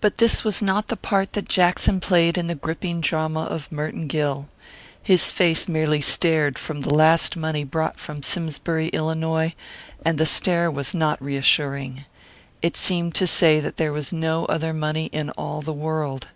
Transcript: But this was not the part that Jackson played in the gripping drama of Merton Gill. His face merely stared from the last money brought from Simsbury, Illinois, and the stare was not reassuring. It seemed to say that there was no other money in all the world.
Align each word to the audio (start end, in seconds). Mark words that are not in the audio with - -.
But 0.00 0.18
this 0.18 0.42
was 0.42 0.60
not 0.60 0.88
the 0.88 0.96
part 0.96 1.34
that 1.34 1.48
Jackson 1.48 2.00
played 2.00 2.36
in 2.36 2.48
the 2.48 2.56
gripping 2.56 3.00
drama 3.00 3.44
of 3.44 3.70
Merton 3.70 4.08
Gill. 4.08 4.48
His 5.00 5.30
face 5.30 5.68
merely 5.68 6.00
stared 6.00 6.58
from 6.58 6.80
the 6.80 6.92
last 6.92 7.36
money 7.36 7.62
brought 7.62 8.00
from 8.00 8.24
Simsbury, 8.24 8.88
Illinois, 8.88 9.54
and 10.04 10.18
the 10.18 10.26
stare 10.26 10.68
was 10.68 10.94
not 10.94 11.22
reassuring. 11.22 12.06
It 12.60 12.76
seemed 12.76 13.14
to 13.14 13.26
say 13.28 13.60
that 13.60 13.76
there 13.76 13.92
was 13.92 14.12
no 14.12 14.46
other 14.46 14.74
money 14.74 15.06
in 15.12 15.30
all 15.38 15.62
the 15.62 15.72
world. 15.72 16.26